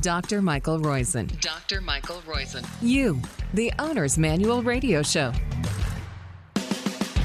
[0.00, 0.42] Dr.
[0.42, 1.40] Michael Roizen.
[1.40, 1.80] Dr.
[1.80, 2.66] Michael Roizen.
[2.82, 3.20] You,
[3.54, 5.32] the Owner's Manual Radio Show.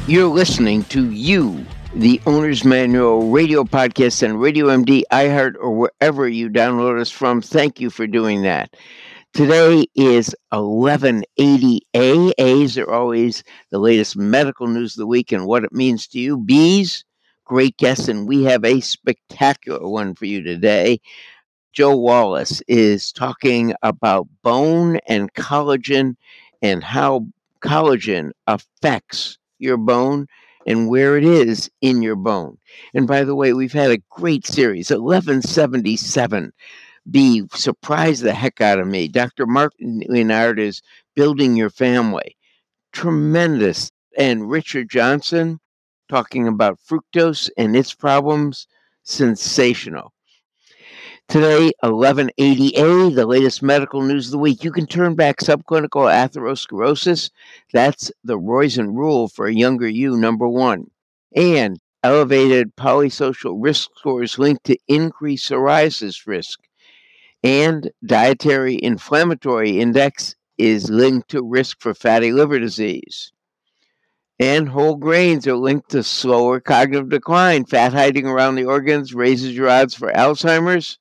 [0.08, 1.65] You're listening to You,
[1.96, 7.42] the Owner's Manual radio podcast and Radio MD, iHeart, or wherever you download us from.
[7.42, 8.76] Thank you for doing that.
[9.33, 12.31] Today is 1180A.
[12.38, 16.20] A's are always the latest medical news of the week and what it means to
[16.20, 16.38] you.
[16.38, 17.05] B's,
[17.45, 20.99] great guests, and we have a spectacular one for you today.
[21.73, 26.16] Joe Wallace is talking about bone and collagen
[26.61, 27.27] and how
[27.61, 30.27] collagen affects your bone
[30.67, 32.57] and where it is in your bone.
[32.94, 36.52] And by the way, we've had a great series, 1177
[37.09, 39.08] B surprised the heck out of me.
[39.08, 39.47] Dr.
[39.47, 40.81] Mark Leonard is
[41.16, 42.38] building your family.
[42.91, 43.91] Tremendous.
[44.17, 45.59] And Richard Johnson
[46.09, 48.67] talking about fructose and its problems.
[49.03, 50.13] Sensational.
[51.31, 54.66] Today, 1180A, the latest medical news of the week.
[54.66, 57.30] You can turn back subclinical atherosclerosis.
[57.72, 60.92] That's the Roizen rule for a younger you, number one.
[61.33, 66.59] And elevated polysocial risk scores linked to increased psoriasis risk.
[67.42, 73.31] And dietary inflammatory index is linked to risk for fatty liver disease.
[74.38, 77.64] And whole grains are linked to slower cognitive decline.
[77.64, 80.98] Fat hiding around the organs raises your odds for Alzheimer's.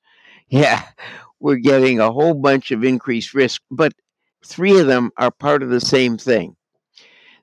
[0.51, 0.85] Yeah,
[1.39, 3.93] we're getting a whole bunch of increased risk, but
[4.45, 6.55] three of them are part of the same thing.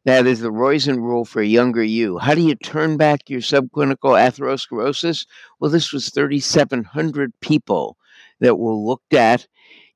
[0.04, 2.18] That is the Roizen rule for younger you.
[2.18, 5.26] How do you turn back your subclinical atherosclerosis?
[5.58, 7.96] Well, this was 3,700 people
[8.40, 9.48] that were looked at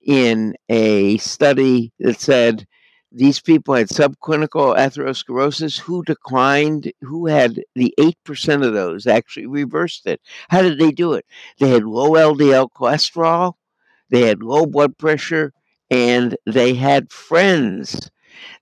[0.05, 2.67] in a study that said
[3.15, 10.07] these people had subclinical atherosclerosis who declined, who had the 8% of those actually reversed
[10.07, 10.21] it.
[10.49, 11.27] How did they do it?
[11.59, 13.55] They had low LDL cholesterol,
[14.11, 15.53] they had low blood pressure,
[15.91, 18.11] and they had friends.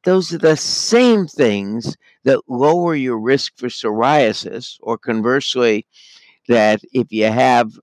[0.05, 5.87] Those are the same things that lower your risk for psoriasis, or conversely,
[6.49, 7.79] that if you have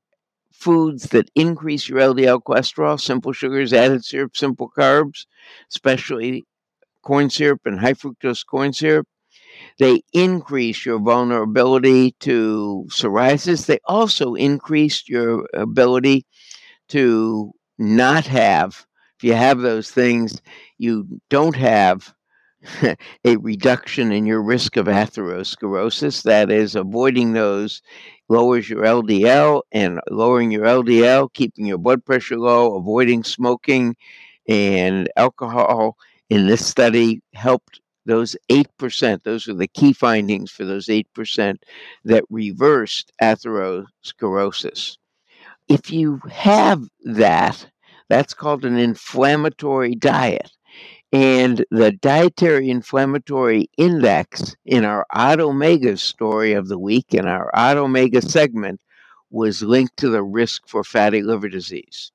[0.52, 5.25] foods that increase your LDL cholesterol, simple sugars, added syrup, simple carbs,
[5.72, 6.46] especially
[7.07, 9.07] corn syrup and high fructose corn syrup.
[9.79, 13.66] They increase your vulnerability to psoriasis.
[13.66, 16.25] They also increase your ability
[16.90, 18.85] to not have,
[19.18, 20.41] if you have those things,
[20.78, 22.13] you don't have
[23.24, 26.24] a reduction in your risk of atherosclerosis.
[26.24, 27.81] That is, avoiding those
[28.28, 33.95] lowers your LDL and lowering your LDL, keeping your blood pressure low, avoiding smoking
[34.50, 35.95] and alcohol
[36.30, 41.58] in this study helped those 8%, those were the key findings for those 8%
[42.06, 44.98] that reversed atherosclerosis.
[45.68, 47.70] If you have that,
[48.10, 50.52] that's called an inflammatory diet.
[51.12, 57.50] And the dietary inflammatory index in our Odd Omega story of the week, in our
[57.54, 58.82] Odd Omega segment,
[59.30, 62.12] was linked to the risk for fatty liver disease.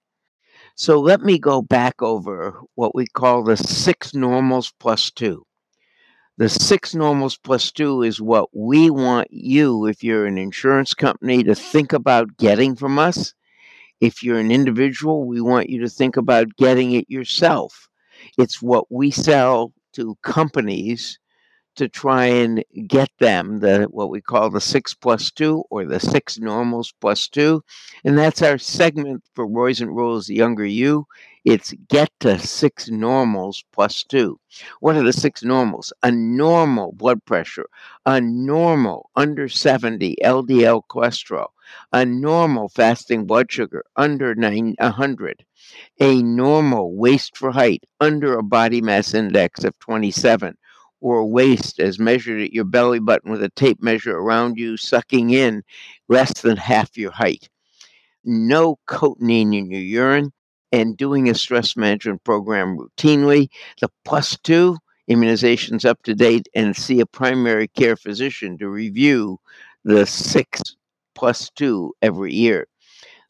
[0.75, 5.47] So let me go back over what we call the six normals plus two.
[6.39, 11.45] The six normals plus two is what we want you, if you're an insurance company,
[11.45, 13.35] to think about getting from us.
[14.01, 17.89] If you're an individual, we want you to think about getting it yourself.
[18.39, 21.19] It's what we sell to companies
[21.77, 26.01] to try and get them the what we call the six plus two or the
[26.01, 27.63] six normals plus two.
[28.05, 31.07] And that's our segment for Roizen Rules Younger You.
[31.45, 34.39] It's get to six normals plus two.
[34.79, 35.93] What are the six normals?
[36.03, 37.67] A normal blood pressure,
[38.07, 41.49] a normal under 70 LDL cholesterol,
[41.93, 45.45] a normal fasting blood sugar under 9, 100,
[46.01, 50.57] a normal waist for height under a body mass index of 27,
[51.03, 55.31] or waist as measured at your belly button with a tape measure around you, sucking
[55.31, 55.63] in
[56.09, 57.51] less than half your height.
[58.25, 60.33] No cotinine in your urine,
[60.71, 63.49] and doing a stress management program routinely.
[63.81, 64.79] The plus two
[65.11, 69.39] immunizations up to date, and see a primary care physician to review
[69.85, 70.63] the six
[71.17, 72.69] plus two every year.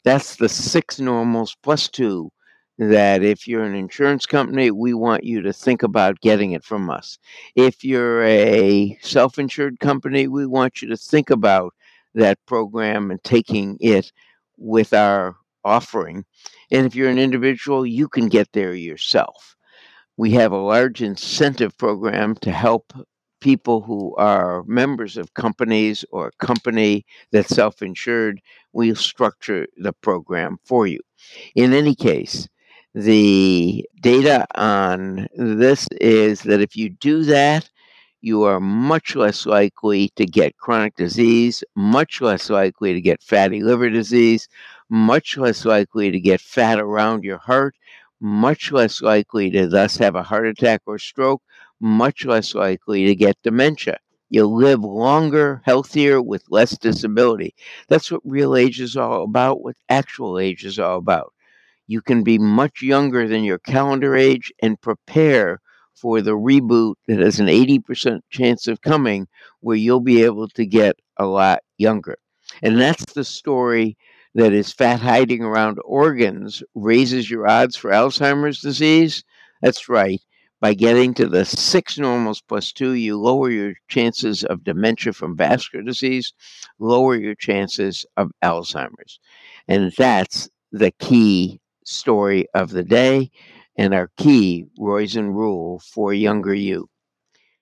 [0.03, 2.29] That's the six normals plus two
[2.77, 6.89] that if you're an insurance company, we want you to think about getting it from
[6.89, 7.17] us.
[7.55, 11.73] If you're a self insured company, we want you to think about
[12.15, 14.11] that program and taking it
[14.57, 16.25] with our offering.
[16.71, 19.55] And if you're an individual, you can get there yourself.
[20.17, 22.93] We have a large incentive program to help
[23.39, 28.41] people who are members of companies or a company that's self insured.
[28.71, 30.99] We'll structure the program for you.
[31.55, 32.47] In any case,
[32.93, 37.69] the data on this is that if you do that,
[38.21, 43.61] you are much less likely to get chronic disease, much less likely to get fatty
[43.61, 44.47] liver disease,
[44.89, 47.75] much less likely to get fat around your heart,
[48.21, 51.41] much less likely to thus have a heart attack or stroke,
[51.81, 53.97] much less likely to get dementia.
[54.29, 57.53] You live longer, healthier, with less disability.
[57.89, 61.33] That's what real age is all about, what actual age is all about.
[61.87, 65.59] You can be much younger than your calendar age and prepare
[65.95, 69.27] for the reboot that has an 80% chance of coming,
[69.59, 72.17] where you'll be able to get a lot younger.
[72.61, 73.97] And that's the story
[74.35, 79.23] that is fat hiding around organs raises your odds for Alzheimer's disease.
[79.61, 80.19] That's right.
[80.59, 85.35] By getting to the six normals plus two, you lower your chances of dementia from
[85.35, 86.33] vascular disease,
[86.79, 89.19] lower your chances of Alzheimer's.
[89.67, 93.31] And that's the key story of the day
[93.77, 96.89] and our key Roizen rule for younger you.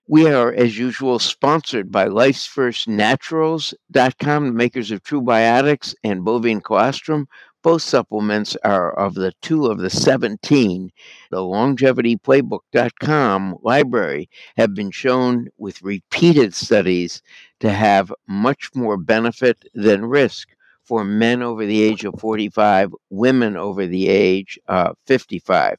[0.07, 6.59] We are, as usual, sponsored by Life's First Naturals.com, makers of True Biotics and Bovine
[6.59, 7.27] Colostrum.
[7.63, 10.91] Both supplements are of the two of the 17.
[11.29, 17.21] The Longevity LongevityPlaybook.com library have been shown with repeated studies
[17.61, 20.49] to have much more benefit than risk
[20.85, 25.77] for men over the age of 45, women over the age of 55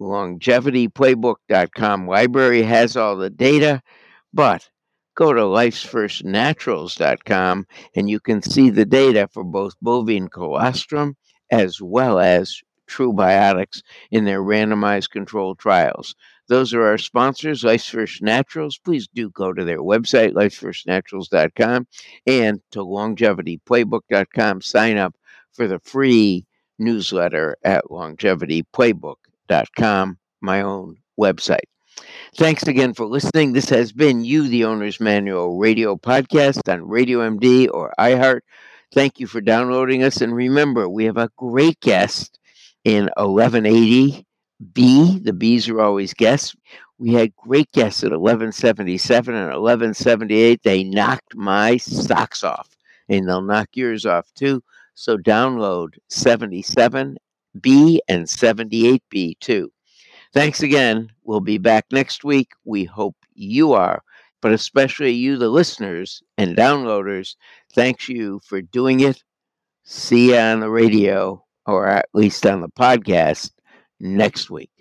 [0.00, 3.82] longevityplaybook.com library has all the data,
[4.32, 4.68] but
[5.16, 11.16] go to lifesfirstnaturals.com and you can see the data for both bovine colostrum
[11.50, 16.14] as well as True Biotics in their randomized controlled trials.
[16.48, 18.78] Those are our sponsors, Life's First Naturals.
[18.78, 21.86] Please do go to their website, lifesfirstnaturals.com,
[22.26, 24.62] and to longevityplaybook.com.
[24.62, 25.14] Sign up
[25.52, 26.46] for the free
[26.78, 31.66] newsletter at longevityplaybook.com, my own website.
[32.36, 33.52] Thanks again for listening.
[33.52, 38.40] This has been You, the Owner's Manual radio podcast on Radio MD or iHeart.
[38.94, 40.20] Thank you for downloading us.
[40.20, 42.38] And remember, we have a great guest
[42.84, 43.10] in
[44.62, 45.24] 1180B.
[45.24, 46.54] The B's are always guests.
[46.98, 50.62] We had great guests at 1177 and 1178.
[50.62, 52.76] They knocked my socks off,
[53.08, 54.62] and they'll knock yours off too.
[54.94, 59.70] So download 77B and 78B too.
[60.34, 61.10] Thanks again.
[61.22, 62.50] We'll be back next week.
[62.64, 64.02] We hope you are,
[64.42, 67.36] but especially you, the listeners and downloaders.
[67.72, 69.22] Thanks you for doing it.
[69.84, 73.52] See you on the radio, or at least on the podcast
[74.00, 74.77] next week.